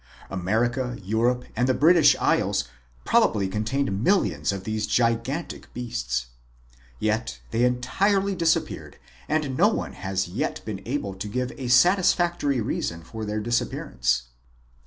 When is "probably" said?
3.05-3.47